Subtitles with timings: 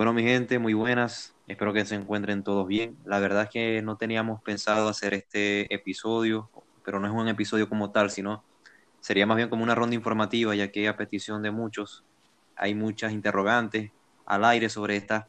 [0.00, 1.34] Bueno, mi gente, muy buenas.
[1.46, 2.96] Espero que se encuentren todos bien.
[3.04, 6.48] La verdad es que no teníamos pensado hacer este episodio,
[6.86, 8.42] pero no es un episodio como tal, sino
[9.00, 12.02] sería más bien como una ronda informativa, ya que a petición de muchos
[12.56, 13.90] hay muchas interrogantes
[14.24, 15.26] al aire sobre estas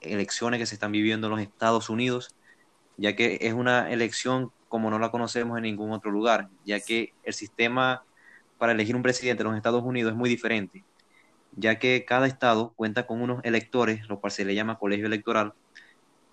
[0.00, 2.36] elecciones que se están viviendo en los Estados Unidos,
[2.96, 7.12] ya que es una elección como no la conocemos en ningún otro lugar, ya que
[7.24, 8.04] el sistema
[8.56, 10.84] para elegir un presidente en los Estados Unidos es muy diferente
[11.56, 15.54] ya que cada estado cuenta con unos electores, lo cual se le llama colegio electoral,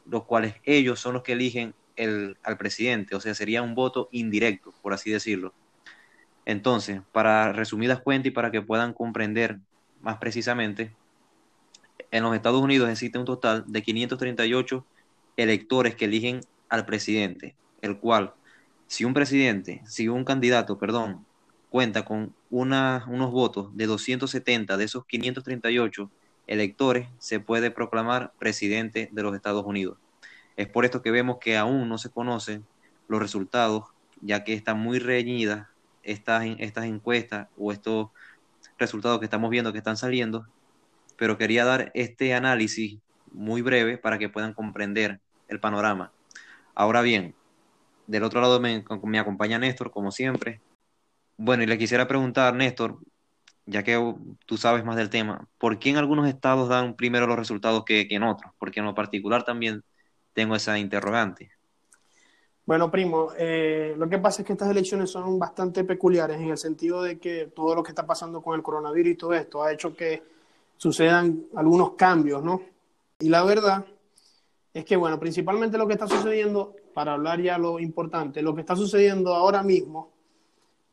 [0.05, 4.09] los cuales ellos son los que eligen el, al presidente, o sea, sería un voto
[4.11, 5.53] indirecto, por así decirlo.
[6.45, 9.59] Entonces, para resumidas cuentas y para que puedan comprender
[10.01, 10.93] más precisamente,
[12.11, 14.85] en los Estados Unidos existe un total de 538
[15.35, 18.33] electores que eligen al presidente, el cual,
[18.87, 21.25] si un presidente, si un candidato, perdón,
[21.69, 26.09] cuenta con unos votos de 270 de esos 538
[26.47, 29.97] electores, se puede proclamar presidente de los Estados Unidos.
[30.55, 32.65] Es por esto que vemos que aún no se conocen
[33.07, 33.85] los resultados,
[34.21, 35.67] ya que están muy reñidas
[36.03, 38.09] estas, estas encuestas o estos
[38.77, 40.47] resultados que estamos viendo que están saliendo,
[41.17, 42.99] pero quería dar este análisis
[43.31, 46.11] muy breve para que puedan comprender el panorama.
[46.73, 47.35] Ahora bien,
[48.07, 50.61] del otro lado me, me acompaña Néstor, como siempre.
[51.37, 52.97] Bueno, y le quisiera preguntar, Néstor,
[53.67, 57.37] ya que tú sabes más del tema, ¿por qué en algunos estados dan primero los
[57.37, 58.53] resultados que, en otros?
[58.57, 59.83] Porque en lo particular también
[60.33, 61.51] tengo esa interrogante.
[62.65, 66.57] Bueno, primo, eh, lo que pasa es que estas elecciones son bastante peculiares en el
[66.57, 69.71] sentido de que todo lo que está pasando con el coronavirus y todo esto ha
[69.71, 70.23] hecho que
[70.75, 72.61] sucedan algunos cambios, ¿no?
[73.19, 73.85] Y la verdad
[74.73, 78.61] es que, bueno, principalmente lo que está sucediendo, para hablar ya lo importante, lo que
[78.61, 80.16] está sucediendo ahora mismo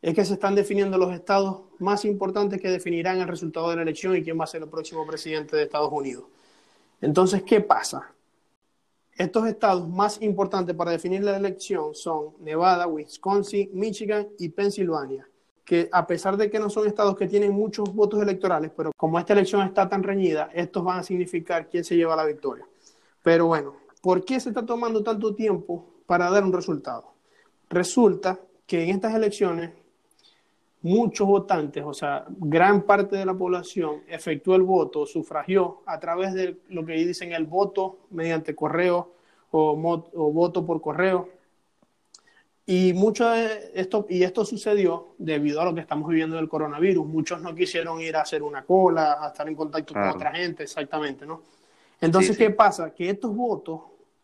[0.04, 3.82] es que se están definiendo los estados más importantes que definirán el resultado de la
[3.82, 6.24] elección y quién va a ser el próximo presidente de Estados Unidos.
[7.00, 8.12] Entonces, ¿qué pasa?
[9.16, 15.26] Estos estados más importantes para definir la elección son Nevada, Wisconsin, Michigan y Pensilvania,
[15.64, 19.18] que a pesar de que no son estados que tienen muchos votos electorales, pero como
[19.18, 22.66] esta elección está tan reñida, estos van a significar quién se lleva la victoria.
[23.22, 27.14] Pero bueno, ¿por qué se está tomando tanto tiempo para dar un resultado?
[27.70, 29.70] Resulta que en estas elecciones
[30.84, 36.34] muchos votantes, o sea, gran parte de la población efectuó el voto, sufragió a través
[36.34, 39.14] de lo que dicen el voto mediante correo
[39.50, 41.30] o, voto por correo.
[42.66, 47.06] Y mucho de esto, y esto sucedió debido a lo que estamos viviendo del coronavirus.
[47.06, 50.64] Muchos no quisieron ir a hacer una cola, a estar en contacto con otra gente,
[50.64, 51.40] exactamente, ¿no?
[51.98, 52.92] Entonces, ¿qué pasa?
[52.92, 53.80] Que estos votos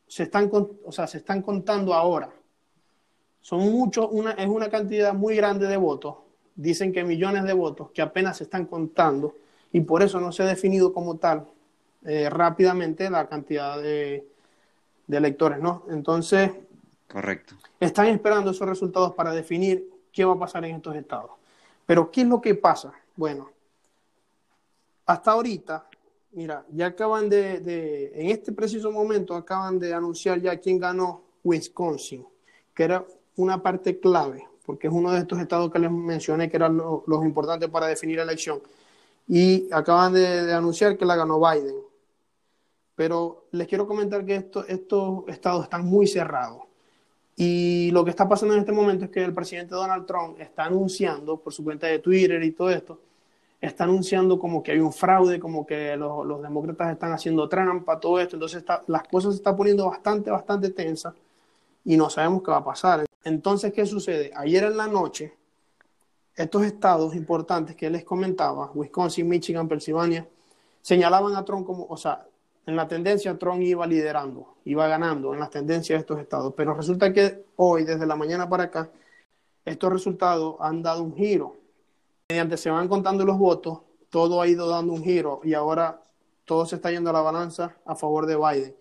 [0.07, 2.31] se están, o sea, se están contando ahora.
[3.41, 6.17] Son muchos, una, es una cantidad muy grande de votos
[6.55, 9.35] dicen que millones de votos que apenas se están contando
[9.73, 11.47] y por eso no se ha definido como tal
[12.05, 14.27] eh, rápidamente la cantidad de,
[15.09, 15.85] electores, ¿no?
[15.91, 16.53] Entonces,
[17.09, 17.57] correcto.
[17.81, 21.33] Están esperando esos resultados para definir qué va a pasar en estos estados.
[21.85, 22.93] Pero ¿qué es lo que pasa?
[23.17, 23.51] Bueno,
[25.07, 25.89] hasta ahorita,
[26.33, 31.23] mira, ya acaban de, de en este preciso momento acaban de anunciar ya quién ganó
[31.43, 32.25] Wisconsin,
[32.73, 36.57] que era una parte clave porque es uno de estos estados que les mencioné que
[36.57, 38.61] eran los importantes para definir la elección.
[39.27, 41.75] Y acaban de, anunciar que la ganó Biden.
[42.95, 44.69] Pero les quiero comentar que estos
[45.27, 46.63] estados están muy cerrados.
[47.35, 50.67] Y lo que está pasando en este momento es que el presidente Donald Trump está
[50.67, 53.01] anunciando por su cuenta de Twitter y todo esto,
[53.61, 58.21] está anunciando como que hay un fraude, como que los, demócratas están haciendo trampa, todo
[58.21, 58.37] esto.
[58.37, 61.13] Entonces las cosas se están poniendo bastante, bastante tensas
[61.85, 63.10] y no sabemos qué va a pasar.
[63.25, 64.31] Entonces, ¿qué sucede?
[64.35, 65.37] Ayer en la noche,
[66.35, 70.27] estos estados importantes que les comentaba, Wisconsin, Michigan, Pennsylvania,
[70.81, 72.27] señalaban a Trump como, o sea,
[72.67, 76.75] en la tendencia Trump iba liderando, iba ganando en las tendencias de estos estados, pero
[76.75, 78.91] resulta que hoy, desde la mañana para acá,
[79.65, 81.57] estos resultados han dado un giro.
[82.31, 86.03] Mediante se van contando los votos, todo ha ido dando un giro y ahora
[86.45, 88.77] todo se está yendo a la balanza a favor de Biden.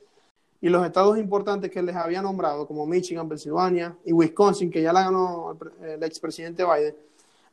[0.61, 4.91] Y los estados importantes que les había nombrado, como Michigan, Pensilvania y Wisconsin, que ya
[4.91, 6.95] la ganó el expresidente Biden,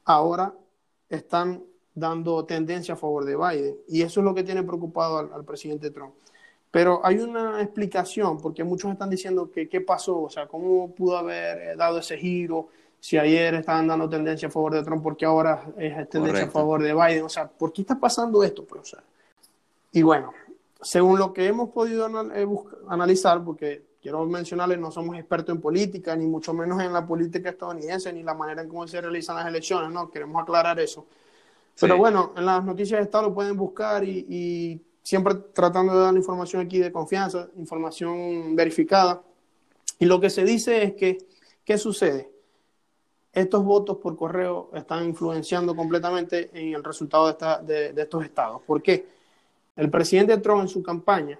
[0.05, 0.53] ahora
[1.09, 1.63] están
[1.95, 3.77] dando tendencia a favor de Biden.
[3.89, 6.15] Y eso es lo que tiene preocupado al, presidente Trump.
[6.71, 11.17] Pero hay una explicación, porque muchos están diciendo que qué pasó, o sea, cómo pudo
[11.17, 12.69] haber eh, dado ese giro,
[12.99, 16.83] si ayer estaban dando tendencia a favor de Trump, porque ahora es tendencia a favor
[16.83, 18.65] de Biden, o sea, ¿por qué está pasando esto?
[18.65, 18.97] Pues,
[19.93, 20.33] y bueno,
[20.81, 22.47] según lo que hemos podido eh,
[22.89, 27.51] analizar, porque quiero mencionarles, no somos expertos en política, ni mucho menos en la política
[27.51, 31.07] estadounidense, ni la manera en cómo se realizan las elecciones, no, queremos aclarar eso.
[31.81, 36.17] Pero bueno, en las noticias de Estado lo pueden buscar y, siempre tratando de dar
[36.17, 39.23] información aquí de confianza, información verificada.
[40.01, 41.19] Y lo que se dice es que,
[41.65, 42.29] ¿qué sucede?
[43.33, 47.33] Estos votos por correo están influenciando completamente en el resultado
[47.63, 48.63] de, de estos estados.
[48.63, 49.16] ¿Por qué?
[49.77, 51.39] El presidente Trump en su campaña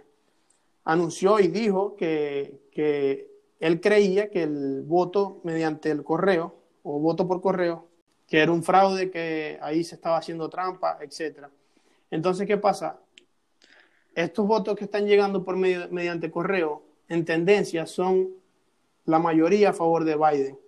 [0.85, 3.29] anunció y dijo que, que
[3.59, 7.89] él creía que el voto mediante el correo o voto por correo,
[8.27, 11.47] que era un fraude, que ahí se estaba haciendo trampa, etc.
[12.11, 13.01] Entonces, ¿qué pasa?
[14.15, 18.29] Estos votos que están llegando por medio, mediante correo, en tendencia, son
[19.05, 20.59] la mayoría a favor de Biden.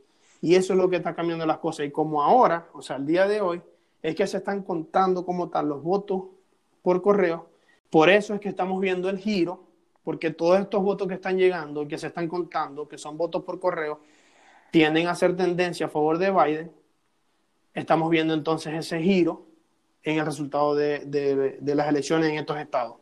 [0.41, 1.87] Y eso es lo que está cambiando las cosas.
[1.87, 3.61] Y como ahora, o sea, el día de hoy,
[4.03, 6.25] es que se están contando como tal los votos
[6.83, 7.48] por correo,
[7.91, 9.69] por eso es que estamos viendo el giro
[10.05, 13.45] porque todos estos votos que están llegando y que se están contando, que son votos
[13.45, 14.01] por correo,
[14.71, 16.73] tienden a ser tendencia a favor de Biden.
[17.75, 19.47] Estamos viendo entonces ese giro
[20.03, 22.97] en el resultado de, las elecciones en estos estados,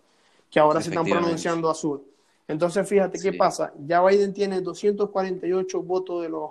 [0.50, 2.02] que ahora se están pronunciando azul.
[2.48, 3.72] Entonces, fíjate qué pasa.
[3.86, 6.50] Ya Biden tiene 248 votos de los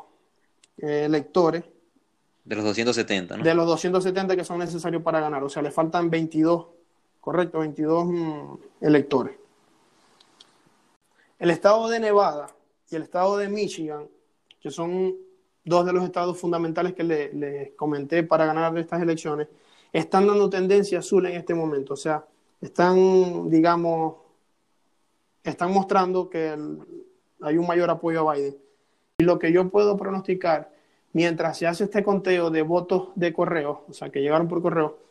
[0.77, 1.63] eh, electores.
[2.43, 3.43] De los 270, ¿no?
[3.43, 5.43] De los 270 que son necesarios para ganar.
[5.43, 6.67] O sea, le faltan 22,
[7.25, 9.35] correcto, 22 mm, electores.
[11.39, 12.55] El estado de Nevada
[12.91, 14.07] y el estado de Michigan,
[14.61, 15.15] que son
[15.63, 19.47] dos de los estados fundamentales que les le comenté para ganar estas elecciones,
[19.91, 21.95] están dando tendencia azul en este momento.
[21.95, 22.23] O sea,
[22.61, 24.17] están, digamos,
[25.43, 26.55] están mostrando que
[27.41, 28.55] hay un mayor apoyo a Biden.
[29.17, 30.71] Y lo que yo puedo pronosticar,
[31.13, 35.04] mientras se hace este conteo de votos de correo, o sea, que llegaron por correo,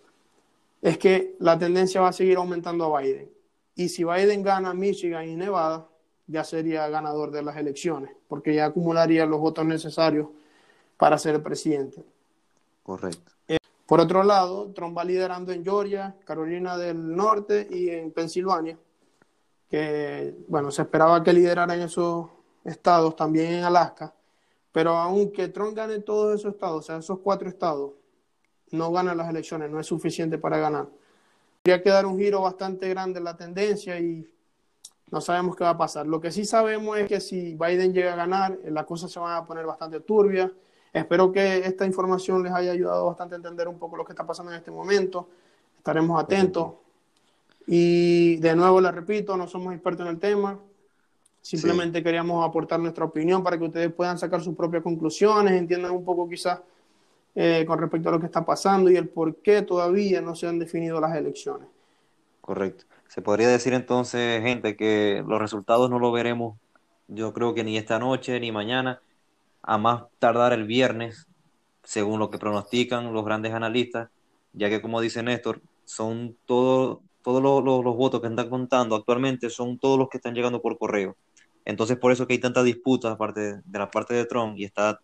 [0.84, 3.32] es que la tendencia va a seguir aumentando a Biden.
[3.75, 5.88] Y si Biden gana Michigan y Nevada,
[6.26, 10.28] ya sería ganador de las elecciones, porque ya acumularía los votos necesarios
[10.98, 12.04] para ser presidente.
[12.82, 13.32] Correcto.
[13.48, 18.78] Eh, por otro lado, Trump va liderando en Georgia, Carolina del Norte y en Pensilvania,
[19.70, 22.28] que, bueno, se esperaba que liderara en esos
[22.62, 24.12] estados, también en Alaska,
[24.70, 27.92] pero aunque Trump gane todos esos estados, o sea, esos cuatro estados,
[28.70, 30.88] no gana las elecciones, no es suficiente para ganar.
[31.64, 34.28] Habría que dar un giro bastante grande en la tendencia y
[35.11, 36.06] no sabemos qué va a pasar.
[36.06, 39.34] Lo que sí sabemos es que si Biden llega a ganar, las cosas se van
[39.37, 40.50] a poner bastante turbias.
[40.93, 44.26] Espero que esta información les haya ayudado bastante a entender un poco lo que está
[44.26, 45.28] pasando en este momento.
[45.78, 46.75] Estaremos atentos.
[47.67, 50.58] Y de nuevo les repito, no somos expertos en el tema.
[51.40, 56.05] Simplemente queríamos aportar nuestra opinión para que ustedes puedan sacar sus propias conclusiones, entiendan un
[56.05, 56.60] poco quizás
[57.34, 60.46] eh, con respecto a lo que está pasando y el por qué todavía no se
[60.46, 61.69] han definido las elecciones.
[62.40, 62.84] Correcto.
[63.08, 66.58] Se podría decir entonces, gente, que los resultados no lo veremos,
[67.08, 69.00] yo creo que ni esta noche ni mañana,
[69.62, 71.26] a más tardar el viernes,
[71.82, 74.08] según lo que pronostican los grandes analistas,
[74.52, 79.48] ya que como dice Néstor, son todos todos los, los, votos que están contando actualmente
[79.48, 81.16] son todos los que están llegando por correo.
[81.64, 85.00] Entonces por eso que hay tanta disputa aparte de la parte de Trump y está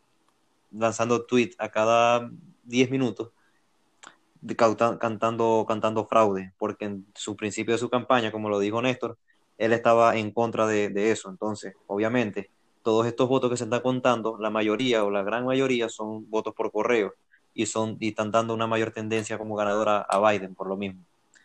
[0.71, 2.31] lanzando tweets a cada
[2.65, 3.31] 10 minutos
[4.57, 9.19] cantando, cantando fraude, porque en su principio de su campaña, como lo dijo Néstor,
[9.59, 11.29] él estaba en contra de, eso.
[11.29, 12.51] Entonces, obviamente,
[12.83, 16.55] todos estos votos que se están contando, la mayoría o la gran mayoría son votos
[16.55, 17.13] por correo
[17.53, 21.03] y, son, y están dando una mayor tendencia como ganadora a Biden por lo mismo.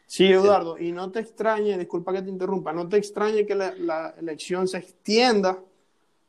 [0.08, 3.74] Sí, Eduardo, y no te extrañe, disculpa que te interrumpa, no te extrañe que la,
[3.76, 5.60] la elección se extienda,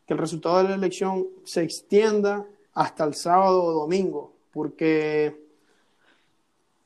[0.06, 2.46] que el resultado de la elección se extienda
[2.76, 5.34] hasta el sábado o domingo, porque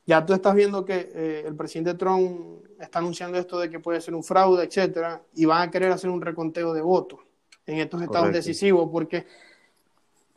[0.05, 3.99] ya tú estás viendo que eh, el presidente Trump está anunciando esto de que puede
[3.99, 7.19] ser un fraude, etcétera, y van a querer hacer un reconteo de votos
[7.65, 9.27] en estos estados decisivos, porque,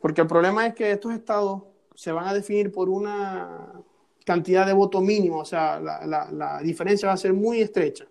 [0.01, 1.63] porque el problema es que estos estados
[1.95, 3.81] se van a definir por una
[4.25, 8.05] cantidad de voto mínimo, o sea, la, diferencia va a ser muy estrecha.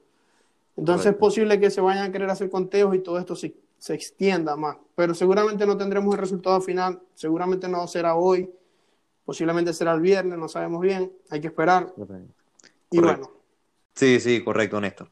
[0.78, 3.92] Entonces es posible que se vayan a querer hacer conteos y todo esto se, se
[3.92, 8.48] extienda más, pero seguramente no tendremos el resultado final, seguramente no será hoy,
[9.24, 11.92] Posiblemente será el viernes, no sabemos bien, hay que esperar.
[12.90, 13.30] Y bueno.
[13.94, 15.10] Sí, sí, correcto, Néstor.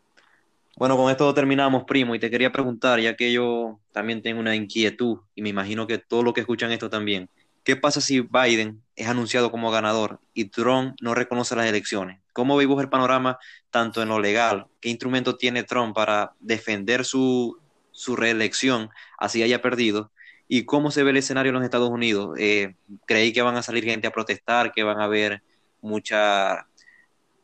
[0.77, 4.55] Bueno, con esto terminamos, primo, y te quería preguntar, ya que yo también tengo una
[4.55, 7.31] inquietud, y me imagino que todos los que escuchan esto también,
[7.65, 12.21] ¿qué pasa si Biden es anunciado como ganador y Trump no reconoce las elecciones?
[12.33, 13.39] ¿Cómo vemos el panorama
[13.71, 14.67] tanto en lo legal?
[14.81, 17.62] ¿Qué instrumento tiene Trump para defender su,
[17.93, 20.11] su reelección, así haya perdido?
[20.49, 22.37] ¿Y cómo se ve el escenario en los Estados Unidos?
[22.39, 22.75] Eh,
[23.07, 25.43] ¿Creí que van a salir gente a protestar, que van a haber
[25.81, 26.67] mucha,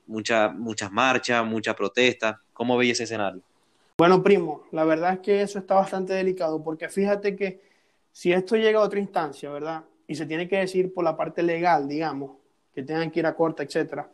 [0.07, 2.41] mucha, muchas marchas, mucha protesta?
[2.53, 3.41] ¿Cómo veis ese escenario?
[3.99, 7.61] Bueno, primo, la verdad es que eso está bastante delicado, porque fíjate que
[8.13, 9.85] si esto llega a otra instancia, ¿verdad?
[10.07, 12.33] Y se tiene que decir por la parte legal, digamos,
[12.75, 14.09] que tengan que ir a corte, etcétera,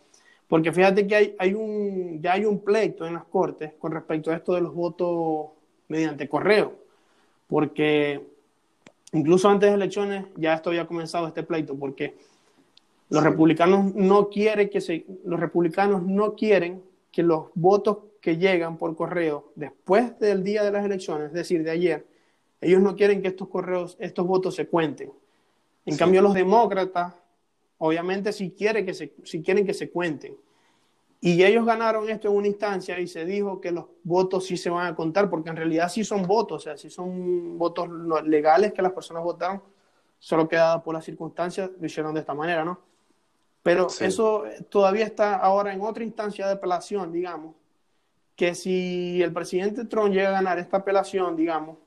[0.48, 4.30] Porque fíjate que hay, hay un, ya hay un pleito en las cortes con respecto
[4.30, 5.53] a esto de los votos
[5.88, 6.78] mediante correo.
[7.46, 8.26] Porque
[9.12, 12.16] incluso antes de elecciones ya esto había comenzado este pleito, porque
[13.10, 18.78] los republicanos no quieren que se, los republicanos no quieren que los votos que llegan
[18.78, 22.06] por correo después del día de las elecciones, es decir, de ayer,
[22.60, 25.12] ellos no quieren que estos correos, estos votos se cuenten.
[25.86, 27.14] En cambio, los demócratas,
[27.78, 29.12] obviamente, sí, quiere que se,
[29.44, 30.34] quieren que se cuenten.
[31.26, 34.69] Y ellos ganaron esto en una instancia y se dijo que los votos sí se
[34.69, 37.88] van a contar, porque en realidad sí son votos, o sea, sí son votos
[38.26, 39.62] legales que las personas votaron,
[40.19, 42.78] solo que por las circunstancias lo hicieron de esta manera, ¿no?
[43.62, 47.54] Pero eso todavía está ahora en otra instancia de apelación, digamos,
[48.37, 51.78] que si el presidente Trump llega a ganar esta apelación, digamos,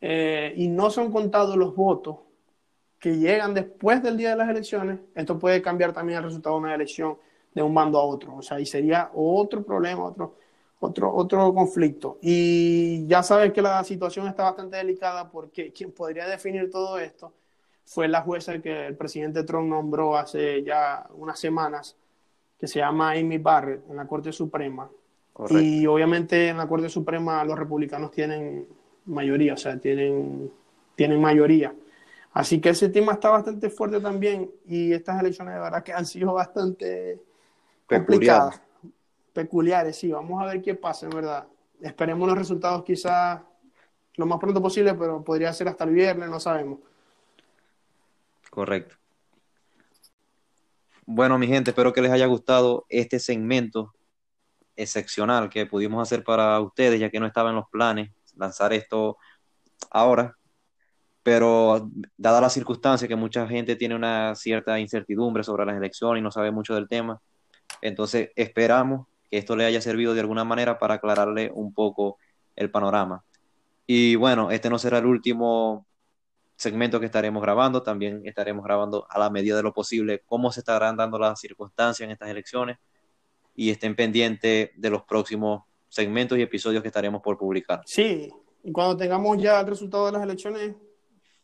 [0.00, 2.16] eh, y no son contados los votos
[2.98, 6.62] que llegan después del día de las elecciones, esto puede cambiar también el resultado de
[6.62, 7.16] una elección
[7.54, 8.36] de un bando a otro.
[8.36, 10.36] O sea, y sería otro problema, otro,
[10.80, 12.18] otro, otro conflicto.
[12.20, 17.32] Y ya sabes que la situación está bastante delicada porque quien podría definir todo esto
[17.84, 21.96] fue la jueza que el presidente Trump nombró hace ya unas semanas,
[22.58, 24.88] que se llama Amy Barrett en la Corte Suprema.
[25.50, 28.68] Y obviamente en la Corte Suprema los republicanos tienen
[29.06, 30.50] mayoría, o sea, tienen,
[30.94, 31.74] tienen mayoría.
[32.32, 36.06] Así que ese tema está bastante fuerte también y estas elecciones de verdad que han
[36.06, 37.20] sido bastante
[37.98, 38.62] complicadas,
[39.32, 40.10] peculiares, sí.
[40.10, 41.46] Vamos a ver qué pasa, en verdad.
[41.80, 43.40] Esperemos los resultados quizás
[44.16, 46.78] lo más pronto posible, pero podría ser hasta el viernes, no sabemos.
[48.50, 48.96] Correcto.
[51.06, 53.94] Bueno, mi gente, espero que les haya gustado este segmento
[54.76, 59.18] excepcional que pudimos hacer para ustedes, ya que no estaba en los planes lanzar esto
[59.90, 60.36] ahora.
[61.22, 66.22] Pero dada la circunstancia que mucha gente tiene una cierta incertidumbre sobre las elecciones y
[66.22, 67.20] no sabe mucho del tema,
[67.82, 72.18] entonces esperamos que esto le haya servido de alguna manera para aclararle un poco
[72.56, 73.24] el panorama.
[73.86, 75.86] Y bueno, este no será el último
[76.56, 80.60] segmento que estaremos grabando, también estaremos grabando a la medida de lo posible cómo se
[80.60, 82.78] estarán dando las circunstancias en estas elecciones
[83.54, 87.82] y estén pendientes de los próximos segmentos y episodios que estaremos por publicar.
[87.84, 88.30] Sí,
[88.62, 90.74] y cuando tengamos ya el resultado de las elecciones,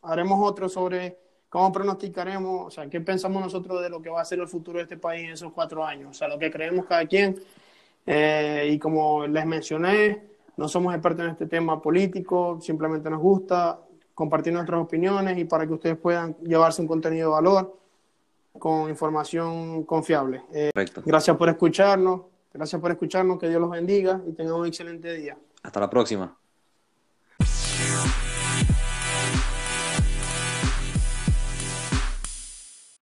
[0.01, 4.25] haremos otro sobre cómo pronosticaremos, o sea, qué pensamos nosotros de lo que va a
[4.25, 6.85] ser el futuro de este país en esos cuatro años, o sea, lo que creemos
[6.85, 7.41] cada quien.
[8.05, 10.23] Eh, y como les mencioné,
[10.57, 13.79] no somos expertos en este tema político, simplemente nos gusta,
[14.13, 17.77] compartir nuestras opiniones y para que ustedes puedan llevarse un contenido de valor
[18.57, 20.43] con información confiable.
[20.53, 20.71] Eh,
[21.05, 22.21] gracias por escucharnos,
[22.53, 25.37] gracias por escucharnos, que Dios los bendiga y tengan un excelente día.
[25.63, 26.37] Hasta la próxima.